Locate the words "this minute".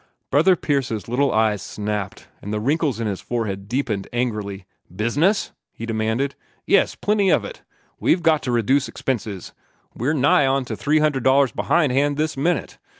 12.17-12.79